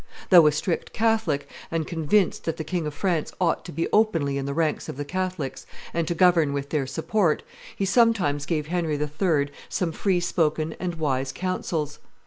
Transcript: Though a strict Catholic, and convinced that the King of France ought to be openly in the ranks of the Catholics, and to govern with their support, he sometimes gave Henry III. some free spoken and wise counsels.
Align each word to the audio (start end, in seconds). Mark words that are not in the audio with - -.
Though 0.31 0.47
a 0.47 0.51
strict 0.51 0.93
Catholic, 0.93 1.47
and 1.69 1.85
convinced 1.85 2.45
that 2.45 2.57
the 2.57 2.63
King 2.63 2.87
of 2.87 2.93
France 2.95 3.31
ought 3.39 3.63
to 3.65 3.71
be 3.71 3.87
openly 3.93 4.39
in 4.39 4.47
the 4.47 4.53
ranks 4.55 4.89
of 4.89 4.97
the 4.97 5.05
Catholics, 5.05 5.67
and 5.93 6.07
to 6.07 6.15
govern 6.15 6.53
with 6.53 6.69
their 6.71 6.87
support, 6.87 7.43
he 7.75 7.85
sometimes 7.85 8.47
gave 8.47 8.65
Henry 8.65 8.97
III. 8.99 9.51
some 9.69 9.91
free 9.91 10.19
spoken 10.19 10.73
and 10.79 10.95
wise 10.95 11.31
counsels. 11.31 11.99